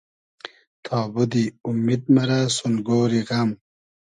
تابوتی 0.85 1.43
اومید 1.65 2.01
مئرۂ 2.13 2.39
سون 2.55 2.73
گۉری 2.87 3.21
غئم 3.27 3.49